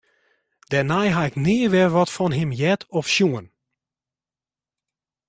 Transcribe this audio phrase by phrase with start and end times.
[0.69, 3.47] Dêrnei ha ik nea wer wat fan him heard of sjoen.